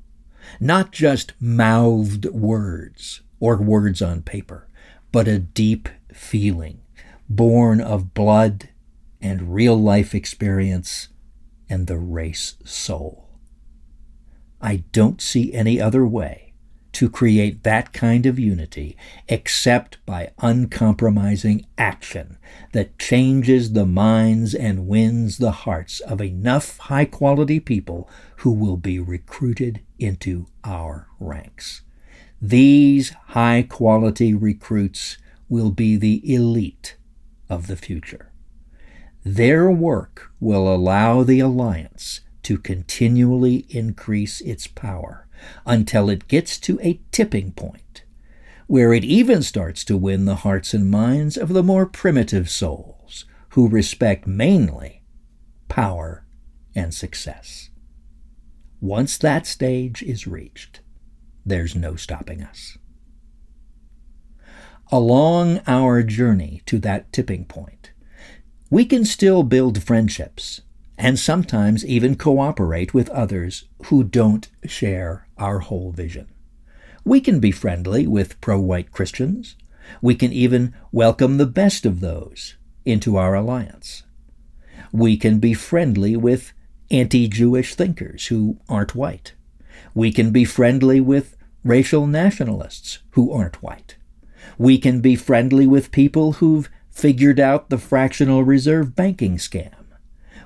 not 0.59 0.91
just 0.91 1.33
mouthed 1.39 2.25
words 2.25 3.21
or 3.39 3.57
words 3.57 4.01
on 4.01 4.21
paper, 4.21 4.67
but 5.11 5.27
a 5.27 5.39
deep 5.39 5.89
feeling 6.13 6.79
born 7.29 7.81
of 7.81 8.13
blood 8.13 8.69
and 9.21 9.53
real 9.53 9.75
life 9.75 10.13
experience 10.13 11.07
and 11.69 11.87
the 11.87 11.97
race 11.97 12.55
soul. 12.63 13.29
I 14.61 14.83
don't 14.91 15.21
see 15.21 15.53
any 15.53 15.81
other 15.81 16.05
way 16.05 16.53
to 16.93 17.09
create 17.09 17.63
that 17.63 17.91
kind 17.91 18.25
of 18.25 18.37
unity 18.37 18.95
except 19.27 19.97
by 20.05 20.31
uncompromising 20.39 21.65
action 21.77 22.37
that 22.71 22.99
changes 22.99 23.73
the 23.73 23.85
minds 23.85 24.53
and 24.53 24.87
wins 24.87 25.39
the 25.39 25.51
hearts 25.51 25.99
of 26.01 26.21
enough 26.21 26.77
high 26.77 27.05
quality 27.05 27.59
people 27.59 28.07
who 28.37 28.51
will 28.51 28.77
be 28.77 28.99
recruited 28.99 29.81
into 30.03 30.47
our 30.63 31.07
ranks. 31.19 31.81
These 32.41 33.11
high 33.27 33.65
quality 33.67 34.33
recruits 34.33 35.17
will 35.47 35.71
be 35.71 35.95
the 35.95 36.21
elite 36.33 36.97
of 37.49 37.67
the 37.67 37.77
future. 37.77 38.31
Their 39.23 39.71
work 39.71 40.31
will 40.41 40.73
allow 40.73 41.23
the 41.23 41.39
alliance 41.39 42.21
to 42.43 42.57
continually 42.57 43.65
increase 43.69 44.41
its 44.41 44.67
power 44.67 45.27
until 45.65 46.09
it 46.09 46.27
gets 46.27 46.57
to 46.59 46.79
a 46.81 46.99
tipping 47.11 47.53
point, 47.53 48.03
where 48.67 48.93
it 48.93 49.05
even 49.05 49.41
starts 49.41 49.85
to 49.85 49.97
win 49.97 50.25
the 50.25 50.37
hearts 50.37 50.73
and 50.73 50.91
minds 50.91 51.37
of 51.37 51.49
the 51.49 51.63
more 51.63 51.85
primitive 51.85 52.49
souls 52.49 53.25
who 53.49 53.69
respect 53.69 54.27
mainly 54.27 55.03
power 55.69 56.25
and 56.75 56.93
success. 56.93 57.69
Once 58.83 59.17
that 59.17 59.47
stage 59.47 60.03
is 60.03 60.27
reached, 60.27 60.81
there's 61.45 61.73
no 61.73 61.95
stopping 61.95 62.43
us. 62.43 62.77
Along 64.91 65.61
our 65.65 66.03
journey 66.03 66.61
to 66.65 66.79
that 66.79 67.09
tipping 67.13 67.45
point, 67.45 67.93
we 68.69 68.83
can 68.83 69.05
still 69.05 69.43
build 69.43 69.81
friendships 69.81 70.63
and 70.97 71.17
sometimes 71.17 71.85
even 71.85 72.17
cooperate 72.17 72.93
with 72.93 73.09
others 73.11 73.69
who 73.85 74.03
don't 74.03 74.49
share 74.65 75.29
our 75.37 75.59
whole 75.59 75.93
vision. 75.93 76.27
We 77.05 77.21
can 77.21 77.39
be 77.39 77.51
friendly 77.51 78.05
with 78.05 78.41
pro 78.41 78.59
white 78.59 78.91
Christians. 78.91 79.55
We 80.01 80.13
can 80.13 80.33
even 80.33 80.73
welcome 80.91 81.37
the 81.37 81.45
best 81.45 81.85
of 81.85 82.01
those 82.01 82.57
into 82.83 83.15
our 83.15 83.33
alliance. 83.33 84.03
We 84.91 85.15
can 85.15 85.39
be 85.39 85.53
friendly 85.53 86.17
with 86.17 86.51
anti 86.93 87.27
Jewish 87.27 87.75
thinkers 87.75 88.27
who 88.27 88.57
aren't 88.69 88.95
white. 88.95 89.33
We 89.93 90.11
can 90.11 90.31
be 90.31 90.45
friendly 90.45 91.01
with 91.01 91.35
racial 91.63 92.07
nationalists 92.07 92.99
who 93.11 93.31
aren't 93.31 93.61
white. 93.63 93.97
We 94.57 94.77
can 94.77 95.01
be 95.01 95.15
friendly 95.15 95.65
with 95.65 95.91
people 95.91 96.33
who've 96.33 96.69
figured 96.91 97.39
out 97.39 97.69
the 97.69 97.77
fractional 97.77 98.43
reserve 98.43 98.95
banking 98.95 99.37
scam. 99.37 99.73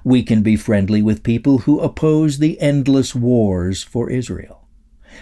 We 0.03 0.23
can 0.23 0.41
be 0.41 0.55
friendly 0.55 1.01
with 1.01 1.23
people 1.23 1.59
who 1.59 1.81
oppose 1.81 2.37
the 2.37 2.59
endless 2.61 3.13
wars 3.13 3.83
for 3.83 4.09
Israel. 4.09 4.67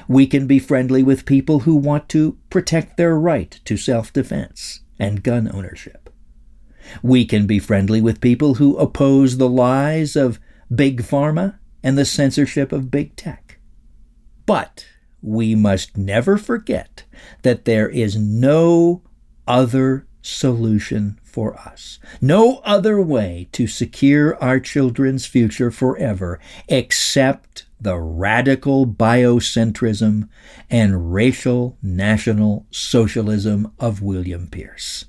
We 0.07 0.27
can 0.27 0.45
be 0.45 0.59
friendly 0.59 1.01
with 1.01 1.25
people 1.25 1.61
who 1.61 1.75
want 1.75 2.07
to 2.09 2.37
protect 2.49 2.97
their 2.97 3.17
right 3.17 3.59
to 3.65 3.77
self 3.77 4.13
defense 4.13 4.81
and 4.99 5.23
gun 5.23 5.49
ownership. 5.51 6.09
We 7.01 7.25
can 7.25 7.47
be 7.47 7.57
friendly 7.57 8.01
with 8.01 8.21
people 8.21 8.55
who 8.55 8.77
oppose 8.77 9.37
the 9.37 9.49
lies 9.49 10.15
of 10.15 10.39
big 10.73 11.01
pharma 11.01 11.59
and 11.83 11.97
the 11.97 12.05
censorship 12.05 12.71
of 12.71 12.91
big 12.91 13.15
tech. 13.15 13.59
But 14.45 14.85
we 15.21 15.55
must 15.55 15.97
never 15.97 16.37
forget 16.37 17.03
that 17.41 17.65
there 17.65 17.89
is 17.89 18.15
no 18.15 19.01
other 19.47 20.07
solution 20.21 21.19
for 21.23 21.55
us. 21.59 21.99
No 22.21 22.59
other 22.63 22.99
way 22.99 23.47
to 23.51 23.67
secure 23.67 24.41
our 24.41 24.59
children's 24.59 25.25
future 25.25 25.69
forever 25.69 26.39
except 26.67 27.65
the 27.79 27.97
radical 27.97 28.87
biocentrism 28.87 30.27
and 30.69 31.13
racial 31.13 31.77
national 31.83 32.65
socialism 32.71 33.71
of 33.79 34.01
William 34.01 34.47
Pierce. 34.47 35.05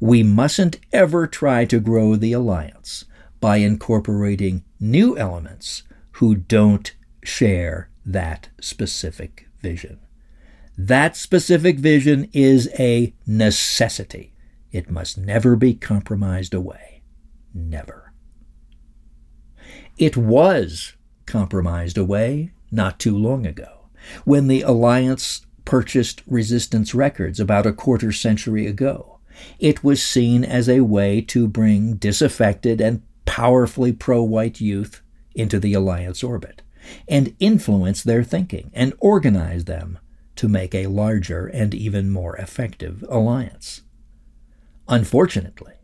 We 0.00 0.22
mustn't 0.22 0.78
ever 0.92 1.26
try 1.26 1.64
to 1.64 1.80
grow 1.80 2.14
the 2.14 2.32
alliance 2.32 3.04
by 3.40 3.58
incorporating 3.58 4.64
new 4.80 5.16
elements 5.16 5.82
who 6.12 6.34
don't 6.34 6.94
share 7.22 7.90
that 8.04 8.48
specific 8.60 9.48
vision. 9.60 9.98
That 10.76 11.16
specific 11.16 11.78
vision 11.78 12.28
is 12.32 12.70
a 12.78 13.12
necessity. 13.26 14.32
It 14.70 14.90
must 14.90 15.18
never 15.18 15.56
be 15.56 15.74
compromised 15.74 16.54
away. 16.54 17.02
Never. 17.52 18.12
It 19.96 20.16
was 20.16 20.94
compromised 21.26 21.98
away 21.98 22.52
not 22.70 22.98
too 23.00 23.16
long 23.16 23.46
ago 23.46 23.88
when 24.24 24.46
the 24.46 24.62
Alliance 24.62 25.42
purchased 25.64 26.22
Resistance 26.26 26.94
Records 26.94 27.40
about 27.40 27.66
a 27.66 27.72
quarter 27.72 28.12
century 28.12 28.66
ago. 28.66 29.18
It 29.58 29.84
was 29.84 30.02
seen 30.02 30.44
as 30.44 30.68
a 30.68 30.80
way 30.80 31.20
to 31.22 31.46
bring 31.46 31.94
disaffected 31.94 32.80
and 32.80 33.02
powerfully 33.28 33.92
pro 33.92 34.22
white 34.22 34.58
youth 34.58 35.02
into 35.34 35.60
the 35.60 35.74
Alliance 35.74 36.24
orbit 36.24 36.62
and 37.06 37.36
influence 37.38 38.02
their 38.02 38.24
thinking 38.24 38.70
and 38.72 38.94
organize 39.00 39.66
them 39.66 39.98
to 40.34 40.48
make 40.48 40.74
a 40.74 40.86
larger 40.86 41.46
and 41.46 41.74
even 41.74 42.08
more 42.08 42.36
effective 42.36 43.04
alliance. 43.10 43.82
Unfortunately, 44.88 45.74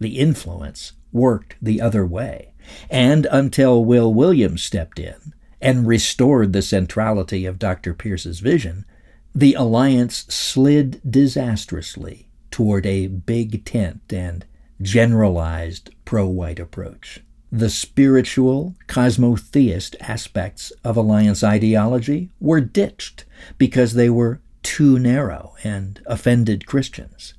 the 0.00 0.18
influence 0.18 0.94
worked 1.12 1.54
the 1.62 1.80
other 1.80 2.04
way, 2.04 2.52
and 2.90 3.28
until 3.30 3.84
Will 3.84 4.12
Williams 4.12 4.64
stepped 4.64 4.98
in 4.98 5.32
and 5.60 5.86
restored 5.86 6.52
the 6.52 6.62
centrality 6.62 7.46
of 7.46 7.60
Dr. 7.60 7.94
Pierce's 7.94 8.40
vision, 8.40 8.84
the 9.32 9.54
alliance 9.54 10.26
slid 10.28 11.00
disastrously 11.08 12.28
toward 12.50 12.84
a 12.86 13.06
big 13.06 13.64
tent 13.64 14.12
and 14.12 14.44
generalized 14.80 15.90
pro 16.04 16.26
white 16.26 16.58
approach 16.58 17.20
the 17.50 17.70
spiritual, 17.70 18.74
cosmotheist 18.86 19.96
aspects 20.00 20.70
of 20.84 20.96
Alliance 20.96 21.42
ideology 21.42 22.30
were 22.40 22.60
ditched 22.60 23.24
because 23.56 23.94
they 23.94 24.10
were 24.10 24.42
too 24.62 24.98
narrow 24.98 25.54
and 25.64 26.02
offended 26.06 26.66
Christians. 26.66 27.34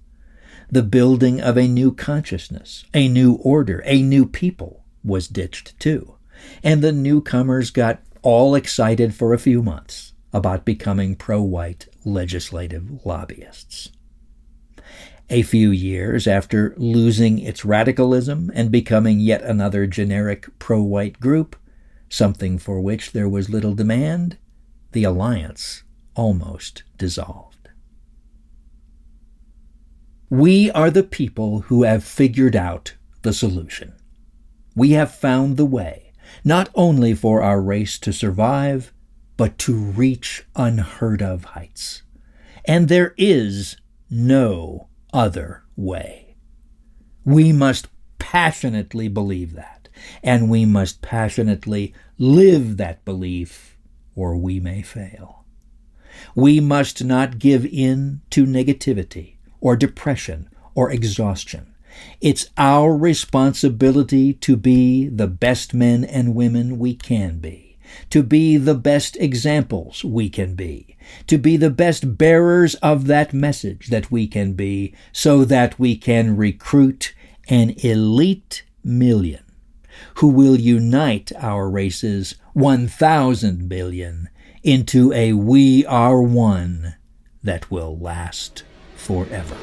The 0.71 0.83
building 0.83 1.39
of 1.39 1.57
a 1.57 1.67
new 1.67 1.91
consciousness, 1.91 2.85
a 2.93 3.07
new 3.07 3.33
order, 3.33 3.83
a 3.85 4.01
new 4.01 4.25
people 4.25 4.83
was 5.03 5.27
ditched 5.27 5.79
too. 5.79 6.15
And 6.63 6.81
the 6.81 6.91
newcomers 6.91 7.69
got 7.69 8.01
all 8.21 8.55
excited 8.55 9.13
for 9.13 9.33
a 9.33 9.39
few 9.39 9.61
months 9.61 10.13
about 10.33 10.65
becoming 10.65 11.15
pro 11.15 11.41
white 11.41 11.87
legislative 12.03 13.05
lobbyists 13.05 13.91
a 15.29 15.43
few 15.43 15.69
years 15.69 16.27
after 16.27 16.73
losing 16.77 17.39
its 17.39 17.63
radicalism 17.63 18.51
and 18.53 18.71
becoming 18.71 19.19
yet 19.19 19.43
another 19.43 19.85
generic 19.85 20.47
pro 20.57 20.81
white 20.81 21.19
group, 21.19 21.55
something 22.09 22.57
for 22.57 22.81
which 22.81 23.11
there 23.11 23.29
was 23.29 23.49
little 23.49 23.75
demand, 23.75 24.37
the 24.91 25.03
alliance 25.03 25.83
almost 26.15 26.83
dissolved. 26.97 27.69
We 30.29 30.71
are 30.71 30.91
the 30.91 31.03
people 31.03 31.61
who 31.61 31.83
have 31.83 32.03
figured 32.03 32.55
out 32.55 32.95
the 33.21 33.33
solution. 33.33 33.93
We 34.75 34.91
have 34.91 35.13
found 35.13 35.57
the 35.57 35.65
way, 35.65 36.13
not 36.43 36.69
only 36.75 37.13
for 37.13 37.41
our 37.41 37.61
race 37.61 37.99
to 37.99 38.13
survive, 38.13 38.93
but 39.37 39.57
to 39.59 39.73
reach 39.73 40.45
unheard 40.55 41.21
of 41.21 41.45
heights. 41.45 42.03
And 42.65 42.87
there 42.89 43.13
is 43.17 43.77
no 44.09 44.88
other 45.13 45.63
way. 45.75 46.35
We 47.25 47.51
must 47.51 47.87
passionately 48.17 49.07
believe 49.07 49.53
that, 49.53 49.89
and 50.23 50.49
we 50.49 50.65
must 50.65 51.01
passionately 51.01 51.93
live 52.17 52.77
that 52.77 53.05
belief, 53.05 53.77
or 54.15 54.35
we 54.35 54.59
may 54.59 54.81
fail. 54.81 55.45
We 56.35 56.59
must 56.59 57.03
not 57.03 57.39
give 57.39 57.65
in 57.65 58.21
to 58.31 58.45
negativity 58.45 59.35
or 59.61 59.75
depression 59.75 60.49
or 60.75 60.91
exhaustion. 60.91 61.73
It's 62.21 62.49
our 62.57 62.95
responsibility 62.95 64.33
to 64.33 64.55
be 64.55 65.07
the 65.07 65.27
best 65.27 65.73
men 65.73 66.03
and 66.03 66.35
women 66.35 66.77
we 66.77 66.95
can 66.95 67.39
be 67.39 67.68
to 68.09 68.23
be 68.23 68.57
the 68.57 68.75
best 68.75 69.17
examples 69.17 70.03
we 70.03 70.29
can 70.29 70.55
be, 70.55 70.97
to 71.27 71.37
be 71.37 71.57
the 71.57 71.69
best 71.69 72.17
bearers 72.17 72.75
of 72.75 73.07
that 73.07 73.33
message 73.33 73.87
that 73.87 74.11
we 74.11 74.27
can 74.27 74.53
be, 74.53 74.93
so 75.11 75.45
that 75.45 75.79
we 75.79 75.95
can 75.95 76.35
recruit 76.37 77.13
an 77.49 77.71
elite 77.83 78.63
million 78.83 79.43
who 80.15 80.27
will 80.27 80.59
unite 80.59 81.31
our 81.37 81.69
race's 81.69 82.35
1,000 82.53 83.67
billion 83.67 84.29
into 84.63 85.11
a 85.13 85.33
We 85.33 85.85
Are 85.85 86.21
One 86.21 86.95
that 87.43 87.71
will 87.71 87.97
last 87.97 88.63
forever. 88.95 89.57